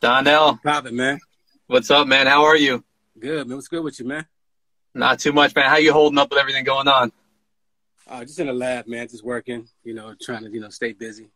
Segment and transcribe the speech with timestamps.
[0.00, 0.58] Donell.
[0.64, 1.20] Poppin', man.
[1.66, 2.26] What's up, man?
[2.26, 2.82] How are you?
[3.18, 3.56] Good, man.
[3.56, 4.24] What's good with you, man?
[4.94, 5.68] Not too much, man.
[5.68, 7.12] How you holding up with everything going on?
[8.08, 9.06] Uh, just in the lab, man.
[9.08, 11.30] Just working, you know, trying to, you know, stay busy.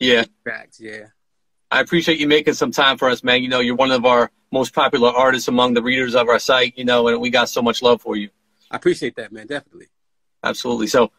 [0.00, 0.24] Yeah.
[0.44, 1.06] Facts, yeah.
[1.70, 3.40] I appreciate you making some time for us, man.
[3.40, 6.76] You know, you're one of our most popular artists among the readers of our site,
[6.76, 8.30] you know, and we got so much love for you.
[8.68, 9.46] I appreciate that, man.
[9.46, 9.86] Definitely.
[10.42, 10.88] Absolutely.
[10.88, 11.12] So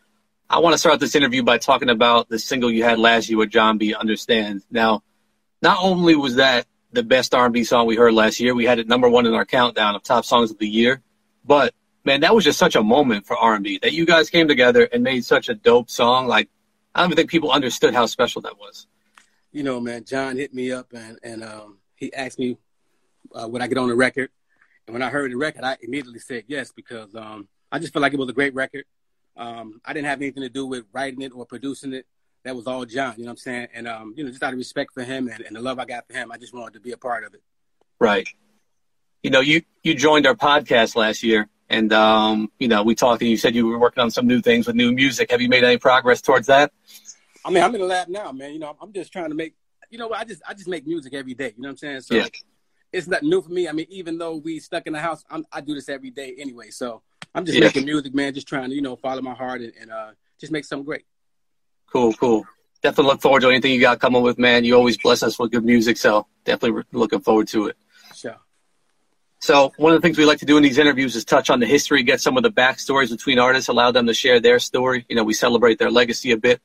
[0.50, 3.38] I want to start this interview by talking about the single you had last year
[3.38, 3.96] with John B.
[3.96, 4.64] Understand.
[4.70, 5.02] Now,
[5.62, 8.88] not only was that the best R&B song we heard last year, we had it
[8.88, 11.02] number one in our countdown of top songs of the year,
[11.46, 11.74] but
[12.06, 15.04] man, that was just such a moment for R&B that you guys came together and
[15.04, 16.28] made such a dope song.
[16.28, 16.50] Like,
[16.94, 18.88] I don't even think people understood how special that was.
[19.52, 22.58] You know, man, John hit me up and, and um, he asked me
[23.34, 24.30] uh, would I get on the record.
[24.88, 28.02] And when I heard the record, I immediately said yes because um, I just felt
[28.02, 28.86] like it was a great record.
[29.36, 32.06] Um, I didn't have anything to do with writing it or producing it.
[32.44, 33.14] That was all John.
[33.18, 33.68] you know what I'm saying?
[33.74, 35.86] And, um, you know, just out of respect for him and, and the love I
[35.86, 37.42] got for him, I just wanted to be a part of it.
[38.00, 38.28] Right.
[39.22, 43.22] You know, you, you joined our podcast last year and, um, you know, we talked
[43.22, 45.32] and you said you were working on some new things with new music.
[45.32, 46.74] Have you made any progress towards that?
[47.46, 48.52] I mean, I'm in the lab now, man.
[48.52, 49.56] You know, I'm just trying to make,
[49.90, 51.54] you know, I just, I just make music every day.
[51.56, 52.02] You know what I'm saying?
[52.02, 52.28] So Yeah.
[52.92, 53.70] it's nothing new for me.
[53.70, 56.36] I mean, even though we stuck in the house, I'm, I do this every day
[56.38, 56.72] anyway.
[56.72, 57.02] So
[57.34, 57.66] I'm just Yeah.
[57.68, 58.34] making music, man.
[58.34, 61.06] Just trying to, you know, follow my heart and, and uh, just make something great.
[61.94, 62.48] Cool, cool.
[62.82, 64.66] Definitely look forward to anything you got coming with, man.
[64.66, 67.78] You always bless us with good music, so definitely looking forward to it.
[68.16, 68.36] Sure.
[69.40, 71.60] So one of the things we like to do in these interviews is touch on
[71.60, 75.06] the history, get some of the backstories between artists, allow them to share their story.
[75.08, 76.62] You know, we celebrate their legacy a bit.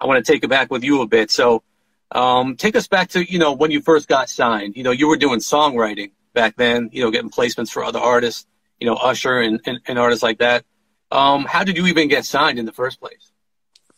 [0.00, 1.30] I want to take it back with you a bit.
[1.30, 1.62] So
[2.10, 4.76] um, take us back to, you know, when you first got signed.
[4.76, 8.46] You know, you were doing songwriting back then, you know, getting placements for other artists,
[8.80, 10.64] you know, Usher and, and, and artists like that.
[11.12, 13.31] Um, how did you even get signed in the first place?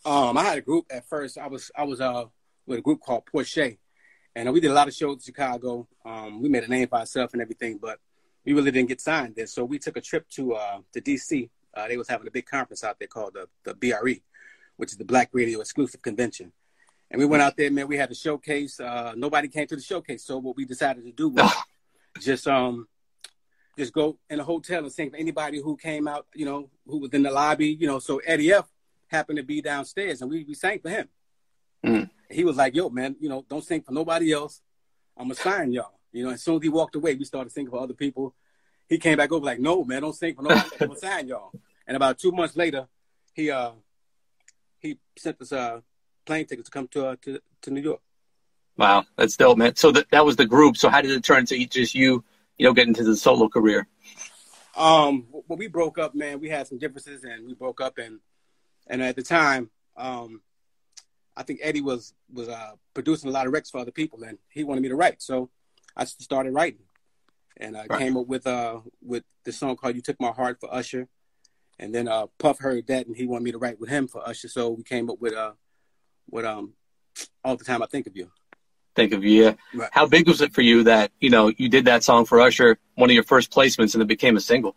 [0.05, 1.37] Um, I had a group at first.
[1.39, 2.25] I was, I was uh,
[2.67, 3.79] with a group called Porsche,
[4.35, 5.87] and we did a lot of shows in Chicago.
[6.05, 7.97] Um, we made a name for ourselves and everything, but
[8.45, 9.47] we really didn't get signed there.
[9.47, 11.49] So we took a trip to uh, to DC.
[11.73, 14.21] Uh, they was having a big conference out there called the the BRE,
[14.77, 16.51] which is the Black Radio Exclusive Convention.
[17.09, 17.87] And we went out there, man.
[17.87, 18.79] We had a showcase.
[18.79, 21.51] Uh, nobody came to the showcase, so what we decided to do was
[22.19, 22.87] just um
[23.75, 26.99] just go in a hotel and sing for anybody who came out, you know, who
[26.99, 27.97] was in the lobby, you know.
[27.97, 28.69] So Eddie F
[29.07, 31.07] happened to be downstairs, and we we sang for him.
[31.85, 32.09] Mm.
[32.29, 34.61] He was like, "Yo, man, you know, don't sing for nobody else.
[35.17, 37.69] I'm gonna sign y'all." You know, as soon as he walked away, we started singing
[37.69, 38.35] for other people.
[38.87, 40.61] He came back over like, "No, man, don't sing for nobody.
[40.61, 40.73] else.
[40.81, 41.51] I'm gonna sign y'all."
[41.87, 42.87] And about two months later,
[43.33, 43.71] he uh
[44.79, 45.81] he sent us uh
[46.25, 48.01] plane tickets to come to uh, to to New York.
[48.77, 49.75] Wow, that's dope, man.
[49.75, 50.77] So that that was the group.
[50.77, 52.23] So how did it turn to just you,
[52.57, 53.87] you know, getting into the solo career?
[54.75, 58.19] Um, when we broke up, man, we had some differences, and we broke up, and
[58.87, 60.41] and at the time, um,
[61.37, 64.37] I think Eddie was was uh, producing a lot of records for other people, and
[64.49, 65.49] he wanted me to write, so
[65.95, 66.83] I started writing,
[67.57, 67.99] and I Right.
[67.99, 71.07] came up with uh with the song called "You Took My Heart" for Usher,
[71.79, 74.27] and then uh Puff heard that, and he wanted me to write with him for
[74.27, 75.53] Usher, so we came up with uh
[76.29, 76.73] with um
[77.43, 78.31] all the time I think of you.
[78.95, 79.43] Think of you.
[79.43, 79.53] Yeah.
[79.73, 79.89] Right.
[79.91, 82.77] How big was it for you that you know you did that song for Usher,
[82.95, 84.75] one of your first placements, and it became a single?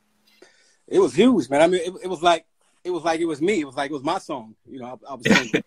[0.88, 1.60] It was huge, man.
[1.62, 2.47] I mean, it, it was like
[2.84, 3.61] it was like it was me.
[3.61, 4.55] It was like it was my song.
[4.66, 5.65] You know, I, I was singing.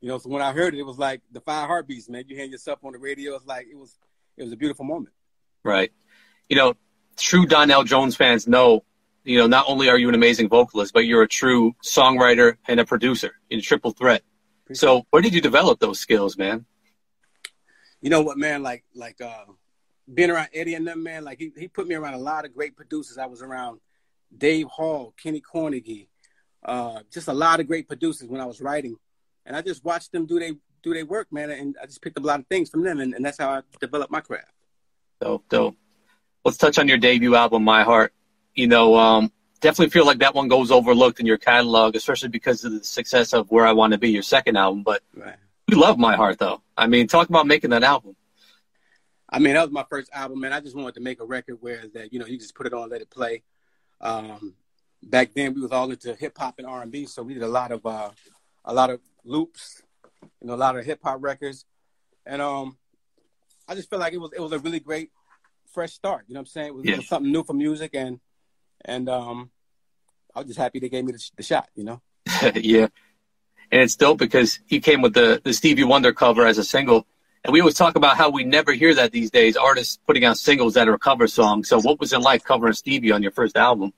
[0.00, 2.24] you know, so when I heard it, it was like the five heartbeats, man.
[2.26, 3.34] You hear yourself on the radio.
[3.34, 3.98] It's like it was
[4.36, 5.14] it was a beautiful moment.
[5.62, 5.92] Right.
[6.48, 6.74] You know,
[7.16, 8.84] true Donell Jones fans know,
[9.24, 12.80] you know, not only are you an amazing vocalist, but you're a true songwriter and
[12.80, 14.22] a producer in triple threat.
[14.72, 16.64] So where did you develop those skills, man?
[18.00, 18.62] You know what, man?
[18.62, 19.44] Like like uh
[20.12, 21.24] being around Eddie and them, man.
[21.24, 23.18] Like he he put me around a lot of great producers.
[23.18, 23.80] I was around
[24.36, 26.08] Dave Hall, Kenny Kornegay,
[26.64, 28.96] uh, just a lot of great producers when I was writing,
[29.46, 30.52] and I just watched them do they
[30.82, 31.50] do their work, man.
[31.50, 33.50] And I just picked up a lot of things from them, and, and that's how
[33.50, 34.52] I developed my craft.
[35.20, 35.76] Dope, dope.
[36.44, 38.12] Let's touch on your debut album, My Heart.
[38.54, 42.64] You know, um, definitely feel like that one goes overlooked in your catalog, especially because
[42.64, 44.82] of the success of Where I Want to Be, your second album.
[44.82, 45.36] But Right.
[45.68, 46.62] we love My Heart, though.
[46.76, 48.14] I mean, talk about making that album.
[49.28, 50.52] I mean, that was my first album, man.
[50.52, 52.74] I just wanted to make a record where that you know you just put it
[52.74, 53.42] on, let it play.
[54.00, 54.54] Um,
[55.04, 57.42] back then, we was all into hip hop and R and B, so we did
[57.42, 58.10] a lot of uh,
[58.64, 59.82] a lot of loops,
[60.40, 61.64] you know, a lot of hip hop records,
[62.26, 62.76] and um,
[63.68, 65.10] I just felt like it was it was a really great
[65.72, 66.24] fresh start.
[66.28, 66.68] You know what I'm saying?
[66.68, 68.20] It was, it was something new for music, and
[68.84, 69.50] and um,
[70.34, 71.68] I was just happy they gave me the, the shot.
[71.74, 72.02] You know?
[72.54, 72.88] yeah.
[73.70, 77.06] And it's dope because he came with the, the Stevie Wonder cover as a single.
[77.42, 80.38] And we always talk about how we never hear that these days, artists putting out
[80.38, 81.68] singles that are cover songs.
[81.68, 83.92] So what was it like covering Stevie on your first album?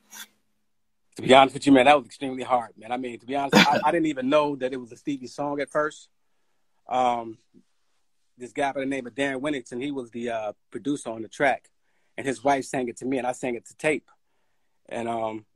[1.16, 2.92] To be honest with you, man, that was extremely hard, man.
[2.92, 5.26] I mean, to be honest, I, I didn't even know that it was a Stevie
[5.26, 6.08] song at first.
[6.88, 7.38] Um,
[8.36, 9.82] this guy by the name of Dan Winnington.
[9.82, 11.70] He was the uh, producer on the track,
[12.18, 14.10] and his wife sang it to me, and I sang it to tape.
[14.88, 15.46] And um,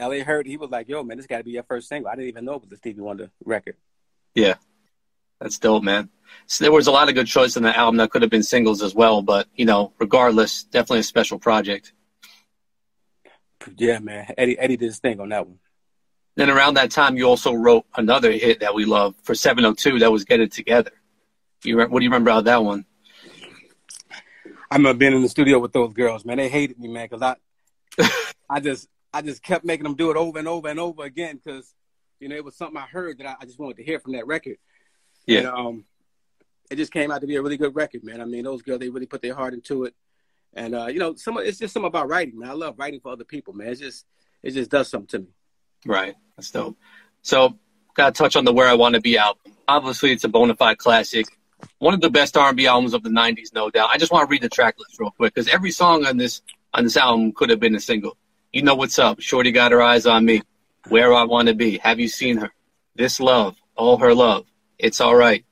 [0.00, 2.14] LA heard he was like, "Yo, man, this got to be your first single." I
[2.14, 3.76] didn't even know it was a Stevie Wonder record.
[4.34, 4.54] Yeah,
[5.40, 6.10] that's dope, man.
[6.46, 8.42] So there was a lot of good choices in the album that could have been
[8.42, 11.92] singles as well, but you know, regardless, definitely a special project.
[13.76, 14.32] Yeah, man.
[14.36, 15.58] Eddie Eddie did his thing on that one.
[16.34, 20.10] Then around that time, you also wrote another hit that we love for 702 that
[20.10, 20.92] was Get It Together.
[21.62, 22.86] You what do you remember about that one?
[24.70, 26.38] I remember being in the studio with those girls, man.
[26.38, 28.08] They hated me, man, because I,
[28.48, 31.38] I just, I just kept making them do it over and over and over again
[31.44, 31.74] because,
[32.18, 34.12] you know, it was something I heard that I, I, just wanted to hear from
[34.12, 34.56] that record.
[35.26, 35.40] Yeah.
[35.40, 35.84] And, um,
[36.70, 38.22] it just came out to be a really good record, man.
[38.22, 39.94] I mean, those girls, they really put their heart into it.
[40.54, 42.50] And, uh, you know, some, it's just something about writing, man.
[42.50, 43.68] I love writing for other people, man.
[43.68, 44.06] It's just,
[44.42, 45.28] it just does something to me.
[45.86, 46.14] Right.
[46.36, 46.76] That's dope.
[47.22, 47.58] So,
[47.94, 49.52] got to touch on the Where I Want to Be album.
[49.68, 51.26] Obviously, it's a bona fide classic.
[51.78, 53.90] One of the best R&B albums of the '90s, no doubt.
[53.90, 56.42] I just want to read the track list real quick because every song on this
[56.74, 58.16] on this album could have been a single.
[58.52, 59.20] You know what's up?
[59.20, 60.42] Shorty got her eyes on me.
[60.88, 61.78] Where I want to be.
[61.78, 62.52] Have you seen her?
[62.96, 64.46] This love, all her love.
[64.78, 65.44] It's all right.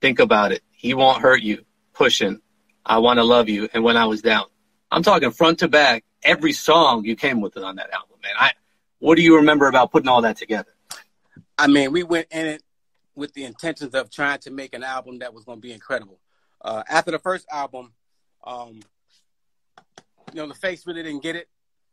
[0.00, 0.62] Think about it.
[0.72, 1.64] He won't hurt you.
[1.94, 2.40] Pushing.
[2.84, 3.68] I want to love you.
[3.72, 4.46] And when I was down,
[4.90, 6.04] I'm talking front to back.
[6.22, 8.32] Every song you came with it on that album, man.
[8.38, 8.52] I
[8.98, 10.72] what do you remember about putting all that together?
[11.58, 12.62] I mean, we went in it
[13.14, 16.18] with the intentions of trying to make an album that was going to be incredible.
[16.62, 17.92] Uh, after the first album,
[18.44, 18.80] um,
[20.32, 21.48] you know, LaFace really didn't get it,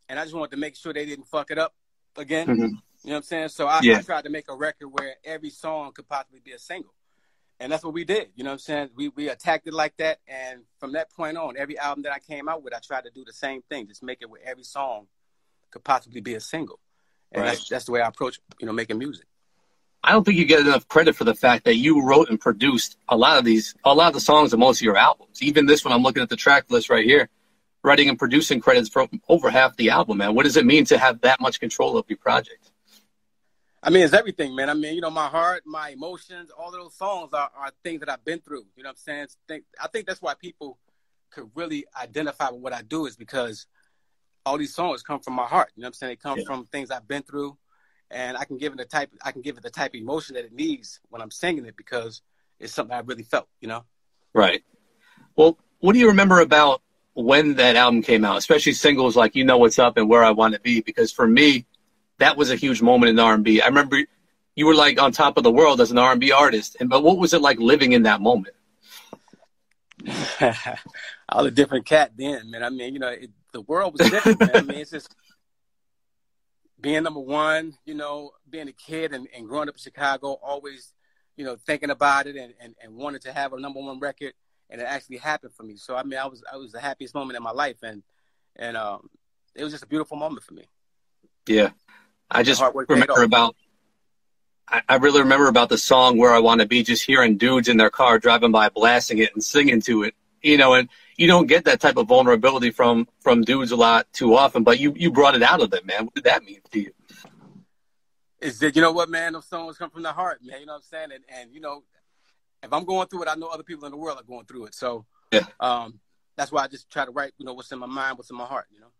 [0.08, 1.74] and I just wanted to make sure they didn't fuck it up
[2.16, 2.46] again.
[2.46, 2.62] Mm-hmm.
[2.62, 3.48] You know what I'm saying?
[3.48, 3.98] So I, yeah.
[3.98, 6.94] I, tried to make a record where every song could possibly be a single,
[7.60, 8.30] and that's what we did.
[8.34, 8.90] You know what I'm saying?
[8.94, 12.18] We we attacked it like that, and from that point on, every album that I
[12.18, 14.64] came out with, I tried to do the same thing, just make it where every
[14.64, 15.06] song
[15.70, 16.78] could possibly be a single
[17.34, 17.50] and right.
[17.50, 19.26] that's that's the way I approach you know making music.
[20.04, 22.96] I don't think you get enough credit for the fact that you wrote and produced
[23.08, 25.40] a lot of these, a lot of the songs of most of your albums.
[25.40, 27.28] Even this one, I'm looking at the track list right here,
[27.84, 30.18] writing and producing credits for over half the album.
[30.18, 32.71] Man, what does it mean to have that much control of your project?
[33.82, 34.70] I mean, it's everything, man.
[34.70, 38.00] I mean, you know, my heart, my emotions, all of those songs are, are things
[38.00, 38.64] that I've been through.
[38.76, 39.64] You know what I'm saying?
[39.80, 40.78] I think that's why people
[41.30, 43.66] could really identify with what I do is because
[44.46, 45.70] all these songs come from my heart.
[45.74, 46.10] You know what I'm saying?
[46.12, 46.44] They come yeah.
[46.44, 47.56] from things I've been through,
[48.10, 50.34] and I can give it the type I can give it the type of emotion
[50.34, 52.22] that it needs when I'm singing it because
[52.60, 53.48] it's something I really felt.
[53.60, 53.84] You know?
[54.32, 54.62] Right.
[55.36, 56.82] Well, what do you remember about
[57.14, 60.30] when that album came out, especially singles like "You Know What's Up" and "Where I
[60.30, 60.82] Want to Be"?
[60.82, 61.66] Because for me,
[62.22, 63.60] that was a huge moment in R&B.
[63.60, 63.98] I remember
[64.54, 67.18] you were like on top of the world as an R&B artist, and but what
[67.18, 68.54] was it like living in that moment?
[70.40, 70.78] I
[71.36, 72.62] was a different cat then, man.
[72.62, 74.50] I mean, you know, it, the world was different, man.
[74.54, 75.14] I mean, it's just
[76.80, 80.92] being number one, you know, being a kid and, and growing up in Chicago, always,
[81.36, 84.32] you know, thinking about it and, and, and wanted to have a number one record
[84.68, 85.76] and it actually happened for me.
[85.76, 88.02] So I mean I was I was the happiest moment in my life and
[88.56, 89.08] and um
[89.54, 90.64] it was just a beautiful moment for me.
[91.46, 91.70] Yeah.
[92.32, 93.54] I just remember about
[94.72, 97.68] I, I really remember about the song where I want to be just hearing dudes
[97.68, 100.14] in their car driving by blasting it and singing to it.
[100.42, 104.12] You know, and you don't get that type of vulnerability from from dudes a lot
[104.12, 104.64] too often.
[104.64, 106.06] But you you brought it out of them, man.
[106.06, 106.92] What did that mean to you?
[108.40, 109.34] Is that you know what, man?
[109.34, 110.58] Those songs come from the heart, man.
[110.58, 111.08] You know what I'm saying?
[111.12, 111.84] And and you know,
[112.62, 114.66] if I'm going through it, I know other people in the world are going through
[114.66, 114.74] it.
[114.74, 116.00] So yeah, um,
[116.36, 118.36] that's why I just try to write, you know, what's in my mind, what's in
[118.36, 118.66] my heart.
[118.72, 118.90] You know,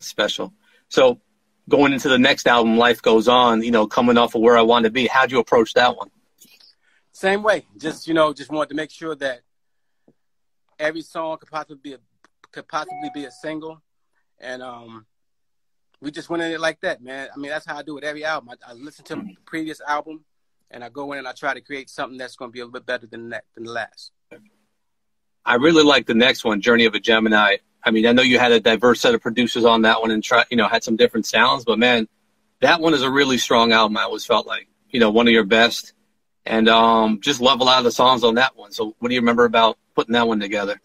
[0.00, 0.52] special.
[0.88, 1.20] So
[1.68, 3.62] going into the next album, Life Goes On.
[3.62, 5.06] You know, coming off of where I want to be.
[5.06, 6.10] How'd you approach that one?
[7.12, 7.66] Same way.
[7.78, 9.40] Just you know, just wanted to make sure that
[10.78, 11.98] every song could possibly be a
[12.50, 13.82] could possibly be a single,
[14.38, 15.06] and um,
[16.00, 17.28] we just went in it like that, man.
[17.34, 18.50] I mean, that's how I do it every album.
[18.50, 20.24] I, I listen to the previous album,
[20.70, 22.64] and I go in and I try to create something that's going to be a
[22.64, 24.12] little bit better than that than the last.
[25.44, 27.56] I really like the next one, Journey of a Gemini.
[27.84, 30.22] I mean, I know you had a diverse set of producers on that one and
[30.22, 32.08] try, you know, had some different sounds, but man,
[32.60, 33.96] that one is a really strong album.
[33.96, 35.94] I always felt like, you know, one of your best,
[36.44, 38.72] and um, just love a lot of the songs on that one.
[38.72, 40.80] So, what do you remember about putting that one together?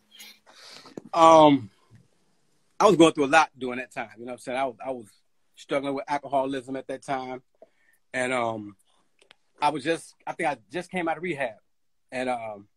[1.13, 1.69] Um,
[2.79, 4.09] I was going through a lot during that time.
[4.17, 4.57] You know what I'm saying?
[4.57, 5.07] I was I was
[5.55, 7.41] struggling with alcoholism at that time,
[8.13, 8.75] and um,
[9.61, 11.55] I was just I think I just came out of rehab,
[12.11, 12.67] and um,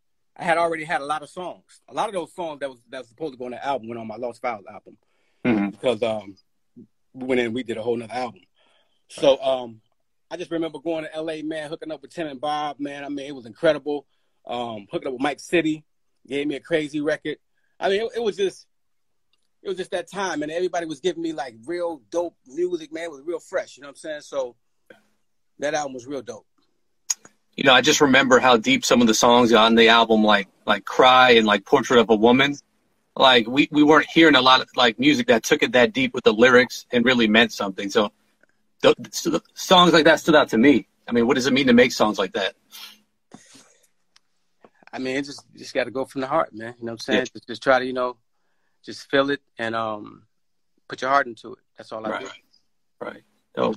[0.40, 1.82] I had already had a lot of songs.
[1.86, 3.88] A lot of those songs that was that was supposed to go on the album
[3.88, 4.96] went on my Lost Files album
[5.44, 5.68] mm-hmm.
[5.68, 6.34] because um,
[7.12, 8.40] we went in and we did a whole nother album.
[9.08, 9.82] So um,
[10.30, 11.42] I just remember going to L.A.
[11.42, 12.80] man, hooking up with Tim and Bob.
[12.80, 14.06] Man, I mean it was incredible.
[14.46, 15.84] Um, hooking up with Mike City
[16.26, 17.36] gave me a crazy record.
[17.78, 18.66] I mean, it, it, was just,
[19.62, 23.04] it was just that time, and everybody was giving me like real dope music, man.
[23.04, 24.20] It was real fresh, you know what I'm saying?
[24.22, 24.56] So
[25.58, 26.46] that album was real dope.
[27.60, 30.48] You know, I just remember how deep some of the songs on the album, like
[30.64, 32.56] like "Cry" and like "Portrait of a Woman,"
[33.14, 36.14] like we we weren't hearing a lot of like music that took it that deep
[36.14, 37.90] with the lyrics and really meant something.
[37.90, 38.12] So,
[38.80, 40.88] the, the songs like that stood out to me.
[41.06, 42.54] I mean, what does it mean to make songs like that?
[44.90, 46.76] I mean, it just just got to go from the heart, man.
[46.78, 47.18] You know what I'm saying?
[47.18, 47.24] Yeah.
[47.34, 48.16] Just, just, try to, you know,
[48.82, 50.22] just feel it and um,
[50.88, 51.58] put your heart into it.
[51.76, 52.20] That's all I right.
[52.22, 52.30] do.
[53.02, 53.22] Right.
[53.54, 53.74] So,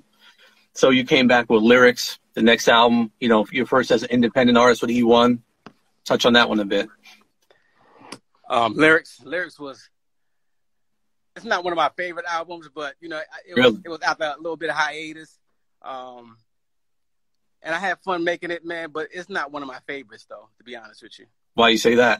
[0.73, 2.19] so you came back with lyrics.
[2.33, 5.39] The next album, you know, your first as an independent artist with E1.
[6.03, 6.89] Touch on that one a bit.
[8.49, 9.89] Um, lyrics, lyrics was.
[11.35, 13.71] It's not one of my favorite albums, but you know, it really?
[13.71, 15.39] was it was after a little bit of hiatus.
[15.81, 16.37] Um,
[17.61, 18.89] and I had fun making it, man.
[18.91, 20.49] But it's not one of my favorites, though.
[20.57, 21.25] To be honest with you.
[21.53, 22.19] Why you say that?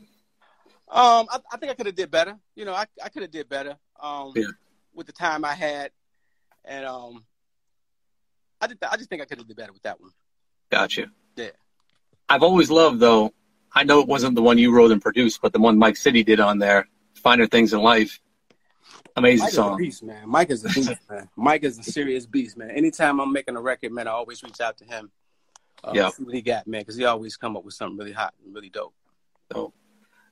[0.89, 2.37] Um, I, I think I could have did better.
[2.55, 3.77] You know, I I could have did better.
[3.99, 4.45] Um, yeah.
[4.93, 5.91] with the time I had,
[6.65, 7.23] and um,
[8.63, 10.11] I just I just think I could have did better with that one.
[10.71, 11.07] Gotcha.
[11.35, 11.49] Yeah.
[12.29, 13.33] I've always loved though.
[13.73, 16.23] I know it wasn't the one you wrote and produced, but the one Mike City
[16.23, 18.19] did on there, "Finer Things in Life."
[19.15, 19.73] Amazing Mike song.
[19.73, 20.23] Is a beast, man.
[20.29, 21.29] Mike is a beast, man.
[21.35, 22.71] Mike is a serious beast, man.
[22.71, 25.11] Anytime I'm making a record, man, I always reach out to him.
[25.83, 26.09] Uh, yeah.
[26.09, 28.55] See what he got, man, because he always come up with something really hot and
[28.55, 28.93] really dope.
[29.49, 29.75] Dope.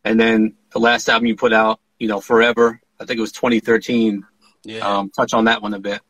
[0.03, 2.81] And then the last album you put out, you know, Forever.
[2.99, 4.25] I think it was 2013.
[4.63, 4.79] Yeah.
[4.79, 6.01] Um, touch on that one a bit.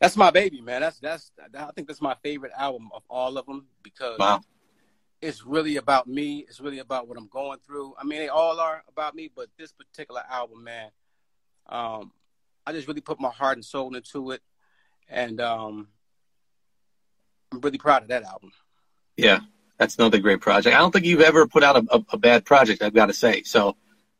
[0.00, 0.82] That's my baby, man.
[0.82, 1.30] That's that's.
[1.58, 4.40] I think that's my favorite album of all of them because wow.
[5.22, 6.44] it's really about me.
[6.48, 7.94] It's really about what I'm going through.
[7.98, 10.90] I mean, they all are about me, but this particular album, man,
[11.68, 12.12] um,
[12.66, 14.42] I just really put my heart and soul into it,
[15.08, 15.88] and um,
[17.52, 18.52] I'm really proud of that album.
[19.16, 19.40] Yeah,
[19.78, 20.76] that's another great project.
[20.76, 22.82] I don't think you've ever put out a, a, a bad project.
[22.82, 23.44] I've got to say.
[23.44, 23.76] So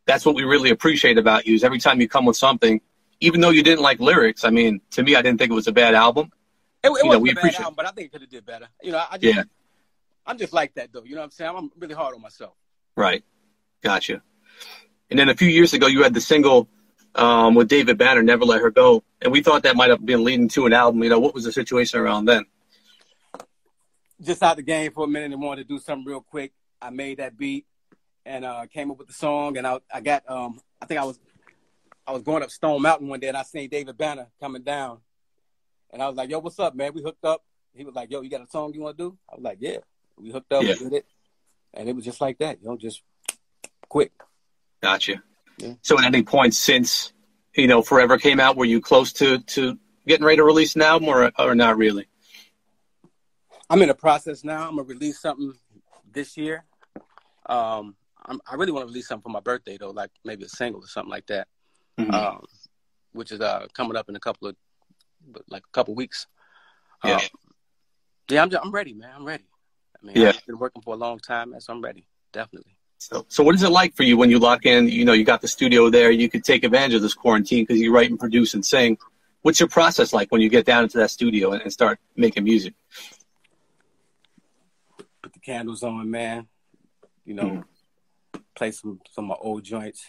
[0.06, 1.54] that's what we really appreciate about you.
[1.54, 2.80] Is every time you come with something,
[3.20, 5.68] even though you didn't like lyrics, I mean, to me, I didn't think it was
[5.68, 6.30] a bad album.
[6.82, 8.46] It, it wasn't know, we a bad album, but I think it could have did
[8.46, 8.68] better.
[8.82, 9.44] You know, I just, yeah.
[10.26, 11.04] I'm just like that though.
[11.04, 11.52] You know what I'm saying?
[11.56, 12.54] I'm really hard on myself.
[12.96, 13.24] Right.
[13.82, 14.22] Gotcha.
[15.10, 16.68] And then a few years ago, you had the single
[17.14, 20.24] um, with David Banner, "Never Let Her Go," and we thought that might have been
[20.24, 21.02] leading to an album.
[21.02, 22.44] You know, what was the situation around then?
[24.20, 26.52] Just out the game for a minute and wanted to do something real quick.
[26.80, 27.66] I made that beat
[28.24, 31.04] and uh, came up with the song, and I, I got, um, I think I
[31.04, 31.18] was,
[32.06, 34.98] I was going up Stone Mountain one day, and I seen David Banner coming down,
[35.92, 36.92] and I was like, "Yo, what's up, man?
[36.94, 37.44] We hooked up."
[37.74, 39.58] He was like, "Yo, you got a song you want to do?" I was like,
[39.60, 39.78] "Yeah."
[40.18, 40.74] We hooked up, Yeah.
[40.80, 41.06] we did it,
[41.74, 43.02] and it was just like that, you know, just
[43.88, 44.12] quick.
[44.82, 45.22] Gotcha.
[45.58, 45.74] Yeah.
[45.82, 47.12] So, at any point since
[47.54, 50.82] you know Forever came out, were you close to to getting ready to release an
[50.82, 52.06] album, or or not really?
[53.68, 54.62] I'm in the process now.
[54.68, 55.52] I'm gonna release something
[56.10, 56.64] this year.
[57.46, 60.48] Um, I'm, I really want to release something for my birthday though, like maybe a
[60.48, 61.48] single or something like that,
[61.98, 62.12] Mhm.
[62.12, 62.44] um,
[63.12, 64.56] which is uh, coming up in a couple of
[65.48, 66.26] like a couple weeks.
[67.04, 67.16] Yeah.
[67.16, 67.20] Um,
[68.28, 69.10] yeah, I'm I'm ready, man.
[69.16, 69.44] I'm ready.
[70.02, 70.28] I mean, Yeah.
[70.30, 72.76] I've been working for a long time, so I'm ready, definitely.
[72.98, 74.88] So, so what is it like for you when you lock in?
[74.88, 76.10] You know, you got the studio there.
[76.10, 78.98] You could take advantage of this quarantine because you write and produce and sing.
[79.42, 82.44] What's your process like when you get down into that studio and, and start making
[82.44, 82.74] music?
[85.22, 86.48] Put the candles on, man.
[87.24, 87.64] You know,
[88.34, 88.42] Mhm.
[88.54, 90.06] play some some of my old joints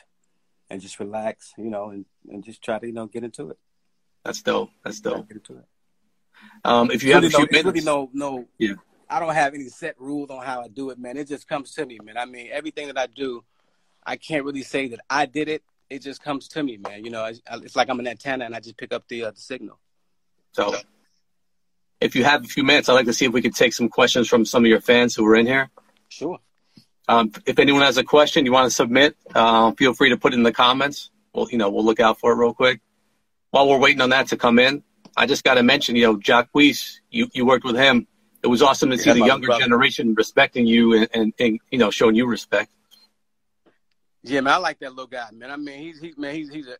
[0.70, 3.58] and just relax, you know, and, and just try to you know get into it.
[4.24, 4.70] That's dope.
[4.84, 5.28] That's dope.
[5.28, 5.66] Get into it.
[6.64, 8.74] Um, if you It's have really a few no, minutes, really no no Yeah.
[9.10, 11.18] I don't have any set rules on how I do it, man.
[11.18, 12.18] It just comes to me, man.
[12.18, 13.44] I mean, everything that I do,
[14.06, 15.64] I can't really say that I did it.
[15.90, 17.06] It just comes to me, man.
[17.06, 19.32] You know, it's, it's like I'm an antenna and I just pick up the uh,
[19.32, 19.80] the signal.
[20.52, 20.76] so
[22.00, 23.90] if you have a few minutes, I'd like to see if we could take some
[23.90, 25.70] questions from some of your fans who are in here.
[26.10, 26.40] Sure.
[27.08, 30.34] Um, if anyone has a question you want to submit, uh, feel free to put
[30.34, 31.10] it in the comments.
[31.34, 32.82] We'll, you know, we'll look out for it real quick.
[33.52, 34.84] While we're waiting on that to come in,
[35.16, 38.08] I just got to mention, you know, Jacquees you, you worked with him.
[38.44, 39.64] It was awesome to see Yeah, the younger brother.
[39.64, 42.72] generation respecting you and, and, and, you know, showing you respect.
[44.24, 45.52] Yeah, man, I like that little guy, man.
[45.52, 46.76] I mean, he's he's man, he's he's an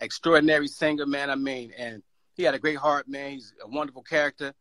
[0.00, 1.30] extraordinary singer, man.
[1.30, 2.02] I mean, and
[2.34, 3.32] he had a great heart, man.
[3.32, 4.52] He's a wonderful character,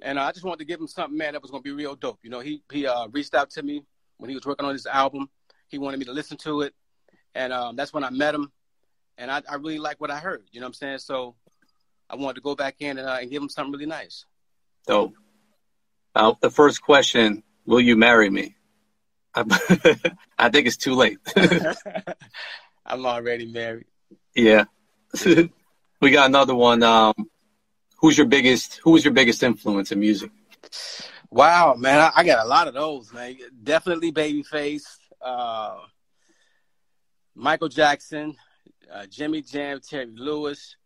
[0.00, 1.94] and uh, I just wanted to give him something, man, that was gonna be real
[1.94, 2.20] dope.
[2.22, 3.82] You know, he he uh, reached out to me
[4.18, 5.28] when he was working on his album.
[5.68, 6.74] He wanted me to listen to it,
[7.34, 8.52] and um, that's when I met him,
[9.18, 10.44] and I, I really like what I heard.
[10.52, 10.98] You know what I'm saying?
[10.98, 11.34] So
[12.08, 14.24] I wanted to go back in and, uh, and give him something really nice.
[14.86, 15.12] So,
[16.14, 18.54] uh, the first question, will you marry me?
[19.34, 21.18] I think it's too late.
[22.86, 23.86] I'm already married.
[24.34, 24.64] yeah.
[26.00, 26.82] we got another one.
[26.82, 27.14] Um,
[27.98, 30.30] who's your biggest, who was your biggest influence in music?
[31.36, 33.36] Wow, man, I, I got a lot of those, man.
[33.62, 34.86] Definitely Babyface,
[35.20, 35.80] uh,
[37.34, 38.34] Michael Jackson,
[38.90, 40.76] uh, Jimmy Jam, Terry Lewis,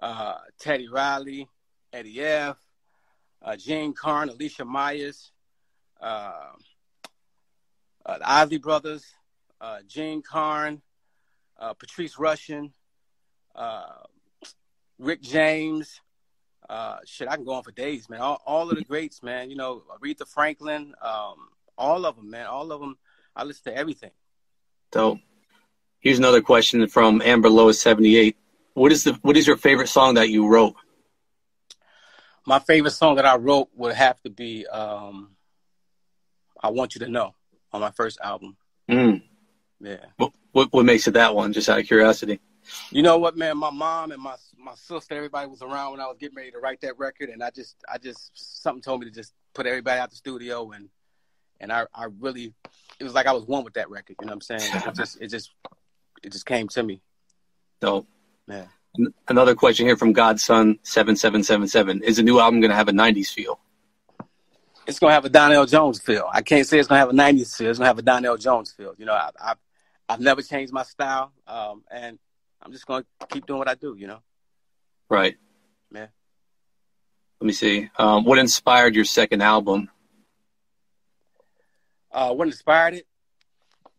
[0.00, 1.50] uh, Teddy Riley,
[1.92, 2.56] Eddie F,
[3.42, 5.32] uh, Jean Carn, Alicia Myers,
[6.00, 6.52] uh,
[8.06, 9.04] uh, the Isley Brothers,
[9.60, 10.80] uh, Jean Carn,
[11.60, 12.72] uh, Patrice Rushen,
[13.54, 13.84] uh,
[14.98, 16.00] Rick James.
[16.68, 18.20] Uh, shit, I can go on for days, man.
[18.20, 19.50] All, all of the greats, man.
[19.50, 22.46] You know, Aretha Franklin, um, all of them, man.
[22.46, 22.96] All of them.
[23.36, 24.12] I listen to everything.
[24.92, 25.18] So,
[26.00, 28.36] here's another question from Amber Lois seventy eight.
[28.74, 30.74] What is the what is your favorite song that you wrote?
[32.46, 35.30] My favorite song that I wrote would have to be um,
[36.62, 37.34] "I Want You to Know"
[37.72, 38.56] on my first album.
[38.88, 39.22] Mm.
[39.80, 40.04] Yeah.
[40.16, 41.52] What, what what makes it that one?
[41.52, 42.40] Just out of curiosity.
[42.90, 43.58] You know what, man?
[43.58, 46.58] My mom and my my sister, everybody was around when I was getting ready to
[46.58, 50.00] write that record, and I just I just something told me to just put everybody
[50.00, 50.88] out the studio, and
[51.60, 52.54] and I I really
[52.98, 54.16] it was like I was one with that record.
[54.20, 54.82] You know what I'm saying?
[54.86, 55.50] It just it just
[56.22, 57.00] it just came to me.
[57.80, 58.06] Dope.
[58.46, 58.66] Yeah.
[59.26, 62.02] Another question here from Godson seven seven seven seven.
[62.02, 63.58] Is the new album going to have a '90s feel?
[64.86, 66.28] It's gonna have a Donell Jones feel.
[66.30, 67.70] I can't say it's gonna have a '90s feel.
[67.70, 68.94] It's gonna have a Donell Jones feel.
[68.98, 69.54] You know, I, I
[70.08, 72.18] I've never changed my style, um, and
[72.64, 73.94] I'm just gonna keep doing what I do.
[73.98, 74.20] You know.
[75.08, 75.36] Right.
[75.92, 76.06] Yeah.
[77.40, 77.90] Let me see.
[77.98, 79.90] Um, what inspired your second album?
[82.10, 83.06] Uh, what inspired it?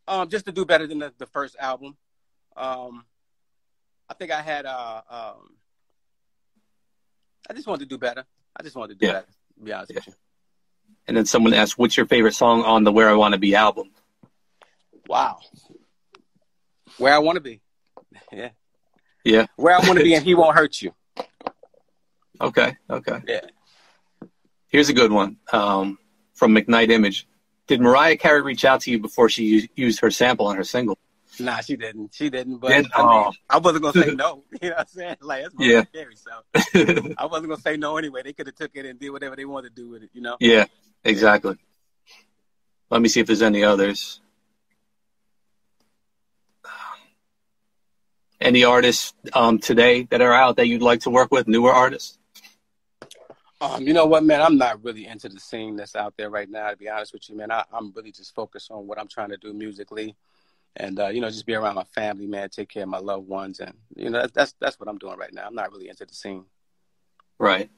[0.08, 1.98] Um, just to do better than the, the first album.
[2.56, 3.06] Um,
[4.10, 4.66] I think I had.
[4.66, 5.50] Uh, um,
[7.50, 8.26] I just wanted to do better.
[8.56, 9.14] I just wanted to do Yeah.
[9.14, 9.28] better.
[9.60, 10.14] To be honest with you.
[11.08, 13.54] And then someone asked, "What's your favorite song on the Where I Want to Be
[13.56, 13.92] album?"
[15.08, 15.40] Wow.
[16.98, 17.62] Where I want to be.
[18.32, 18.50] Yeah.
[19.24, 19.46] Yeah.
[19.56, 20.94] Where I want to be, and he won't hurt you.
[22.40, 22.76] Okay.
[22.90, 23.22] Okay.
[23.28, 23.42] Yeah.
[24.68, 25.98] Here's a good one um,
[26.34, 27.28] from McKnight Image.
[27.68, 30.98] Did Mariah Carey reach out to you before she used her sample on her single?
[31.40, 32.14] Nah, she didn't.
[32.14, 32.58] She didn't.
[32.58, 33.32] But Did- I, mean, oh.
[33.50, 34.44] I wasn't gonna say no.
[34.62, 35.16] You know what I'm saying?
[35.22, 35.68] Like that's Yeah.
[35.68, 38.22] Mariah Carey, so I wasn't gonna say no anyway.
[38.24, 40.10] They could have took it and did whatever they wanted to do with it.
[40.14, 40.38] You know?
[40.40, 40.66] yeah,
[41.04, 41.56] exactly.
[42.90, 44.22] Let me see if there's any others.
[48.42, 51.48] Any artists um, today that are out that you'd like to work with?
[51.48, 52.18] Newer artists?
[53.62, 54.42] Um, you know what, man?
[54.42, 56.70] I'm not really into the scene that's out there right now.
[56.70, 59.30] To be honest with you, man, I, I'm really just focused on what I'm trying
[59.30, 60.16] to do musically,
[60.76, 63.28] and uh, you know, just be around my family, man, take care of my loved
[63.28, 65.46] ones, and you know, that's that's, that's what I'm doing right now.
[65.48, 66.46] I'm not really into the scene.
[67.40, 67.70] Right.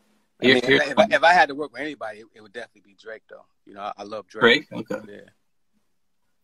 [0.41, 2.53] I mean, here- if, I, if I had to work with anybody, it, it would
[2.53, 3.45] definitely be Drake, though.
[3.65, 4.69] You know, I, I love Drake.
[4.69, 4.91] Drake?
[4.91, 5.13] Okay.
[5.13, 5.29] Yeah.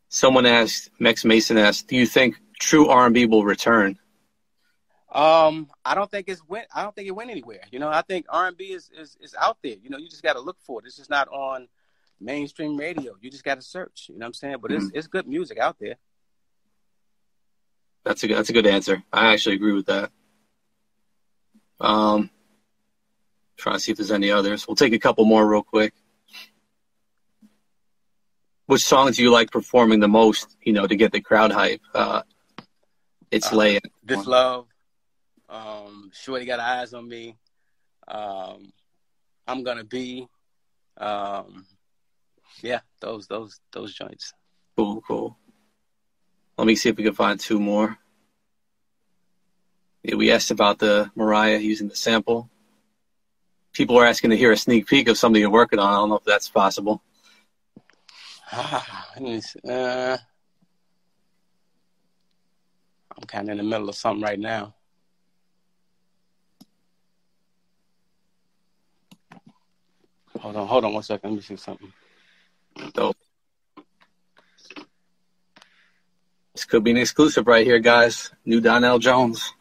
[0.10, 3.98] Someone asked, Max Mason asked, do you think true R&B will return?
[5.14, 6.68] Um, I don't think it's went.
[6.74, 7.62] I don't think it went anywhere.
[7.72, 9.76] You know, I think R and B is, is is out there.
[9.82, 10.88] You know, you just got to look for it.
[10.88, 11.68] It's just not on
[12.20, 13.16] mainstream radio.
[13.22, 14.08] You just got to search.
[14.10, 14.58] You know what I'm saying?
[14.62, 15.96] But it's it's good music out there.
[18.04, 19.04] That's a good, that's a good answer.
[19.14, 20.12] I actually agree with that.
[21.80, 22.30] Um,
[23.56, 24.68] trying to see if there's any others.
[24.68, 25.94] We'll take a couple more real quick.
[28.66, 30.58] Which songs do you like performing the most?
[30.64, 31.82] You know, to get the crowd hype.
[31.94, 32.24] Uh,
[33.32, 33.82] it's Uh, laying.
[34.04, 34.68] This love,
[35.54, 37.38] um, Shorty got eyes on me.
[38.08, 38.74] Um,
[39.48, 40.28] I'm gonna be,
[40.98, 41.66] um,
[42.62, 44.34] yeah, those those those joints.
[44.76, 45.38] Cool, cool.
[46.58, 47.98] Let me see if we can find two more.
[50.04, 52.50] Yeah, we asked about the Mariah using the sample.
[53.74, 55.94] People are asking to hear a sneak peek of something you're working on.
[55.94, 57.02] I don't know if that's possible.
[59.68, 60.18] Uh,
[63.16, 64.74] I'm kind of in the middle of something right now.
[70.44, 71.30] Hold on, hold on one second.
[71.30, 71.94] Let me see something.
[72.98, 73.14] So
[76.54, 78.30] this could be an exclusive right here, guys.
[78.44, 79.54] New Donell Jones.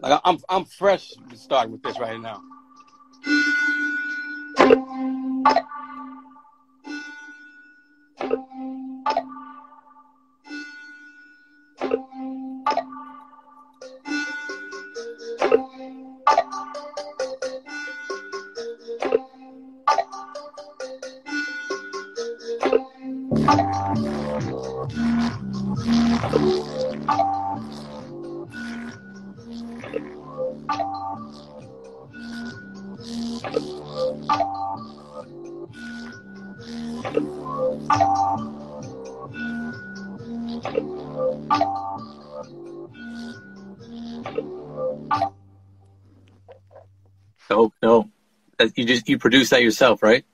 [0.00, 2.42] Like I'm, I'm fresh starting with this right now.
[26.30, 26.92] Oh,
[47.50, 48.10] no, no.
[48.76, 50.24] You just you produce that yourself, right?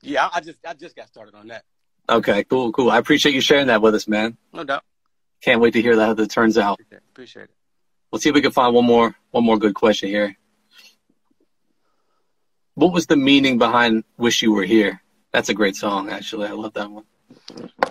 [0.00, 1.64] Yeah, I just, I just got started on that.
[2.08, 2.90] Okay, cool, cool.
[2.90, 4.36] I appreciate you sharing that with us, man.
[4.52, 4.84] No doubt.
[5.44, 6.80] Can't wait to hear that how that turns out.
[6.80, 7.02] Appreciate it.
[7.12, 7.50] Appreciate it.
[8.10, 10.36] Let's see if we can find one more one more good question here.
[12.74, 15.02] What was the meaning behind "Wish You Were Here"?
[15.32, 16.46] That's a great song, actually.
[16.48, 17.04] I love that one.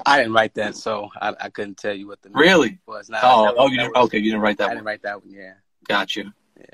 [0.06, 2.80] I didn't write that, so I, I couldn't tell you what the Really?
[2.88, 3.08] was.
[3.10, 4.66] Nah, Oh, that oh, you didn't, was- okay, you didn't write that.
[4.66, 5.32] I that didn't write that one.
[5.34, 5.54] Yeah.
[5.88, 6.32] Got you.
[6.58, 6.66] Yeah.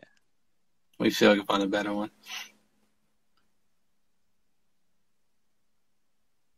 [1.00, 2.10] Let me see if I can find a better one.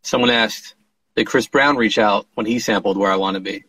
[0.03, 0.75] Someone asked,
[1.15, 3.63] "Did Chris Brown reach out when he sampled "Where I Want to Be"?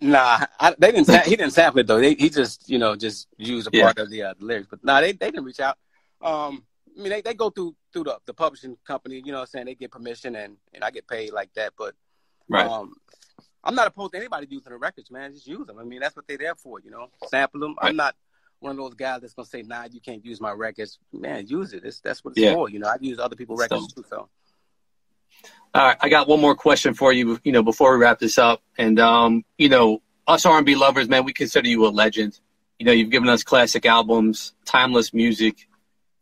[0.00, 1.06] Nah, I, they didn't.
[1.06, 2.00] Sa- he didn't sample it though.
[2.00, 3.84] They, he just, you know, just used a Yeah.
[3.84, 4.68] part of the, uh, the lyrics.
[4.70, 5.78] But nah, they, they didn't reach out.
[6.22, 6.64] Um,
[6.98, 9.16] I mean, they, they go through through the, the publishing company.
[9.24, 11.72] You know, what I'm saying they get permission and and I get paid like that.
[11.78, 11.94] But
[12.48, 12.66] Right.
[12.70, 12.94] um,
[13.64, 15.32] I'm not opposed to anybody using the records, man.
[15.32, 15.78] Just use them.
[15.78, 16.80] I mean, that's what they're there for.
[16.80, 17.74] You know, sample them.
[17.82, 17.90] Right.
[17.90, 18.14] I'm not
[18.60, 20.98] one of those guys that's gonna say, nah, you can't use my records.
[21.12, 21.84] Man, use it.
[21.84, 22.54] It's, that's what it's Yeah.
[22.54, 22.70] for.
[22.70, 24.04] You know, I've used other people's records too.
[24.08, 24.28] So
[25.76, 27.38] All right, I got one more question for you.
[27.44, 31.26] You know, before we wrap this up, and um, you know, us R&B lovers, man,
[31.26, 32.40] we consider you a legend.
[32.78, 35.68] You know, you've given us classic albums, timeless music.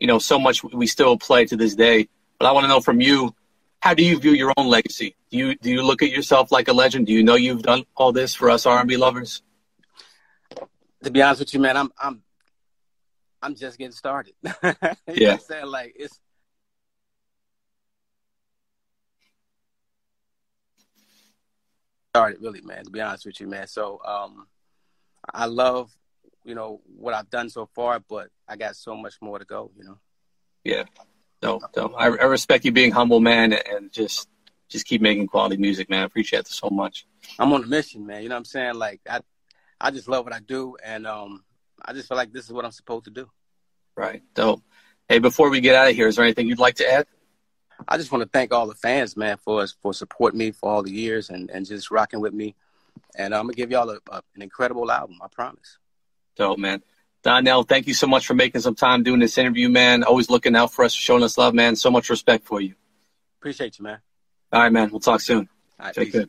[0.01, 2.09] You know, so much we still play to this day.
[2.41, 3.33] But I want to know from you,
[3.79, 5.15] how do you view your own legacy?
[5.31, 7.07] Do you do you look at yourself like a legend?
[7.07, 9.41] Do you know you've done all this for us R&B lovers?
[11.05, 12.23] to be honest with you, man, I'm I'm
[13.41, 14.35] I'm just getting started.
[15.07, 15.35] Yeah.
[15.35, 15.67] I'm saying?
[15.67, 16.19] Like it's
[22.15, 23.67] started really, man, to be honest with you, man.
[23.67, 24.47] So um
[25.33, 25.91] I love,
[26.45, 29.73] you know, what I've done so far, but I got so much more to go,
[29.77, 29.99] you know.
[30.63, 30.85] Yeah.
[31.43, 31.93] No, no.
[31.99, 34.29] I, I respect you being humble, man, and just
[34.69, 36.03] just keep making quality music, man.
[36.03, 37.05] I appreciate it so much.
[37.37, 38.23] I'm on a mission, man.
[38.23, 38.75] You know what I'm saying?
[38.75, 39.21] Like I
[39.81, 41.43] I just love what I do and um
[41.85, 43.29] I just feel like this is what I'm supposed to do.
[43.97, 44.23] Right.
[44.35, 44.63] Dope.
[45.09, 47.07] Hey, before we get out of here, is there anything you'd like to add?
[47.89, 50.83] I just want to thank all the fans, man, for for supporting me for all
[50.83, 52.55] the years and, and just rocking with me.
[53.17, 55.19] And uh, I'm gonna give y'all a, a, an incredible album.
[55.23, 55.79] I promise.
[56.37, 56.83] Dope, man.
[57.23, 60.05] Donell, thank you so much for making some time doing this interview, man.
[60.05, 61.75] Always looking out for us, showing us love, man.
[61.75, 62.75] So much respect for you.
[63.41, 63.99] Appreciate you, man.
[64.53, 64.91] All right, man.
[64.91, 65.49] We'll talk soon.
[65.79, 66.13] All right, Take peace.
[66.13, 66.27] care.